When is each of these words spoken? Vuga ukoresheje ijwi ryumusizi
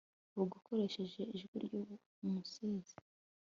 Vuga 0.35 0.53
ukoresheje 0.59 1.21
ijwi 1.35 1.55
ryumusizi 1.65 2.95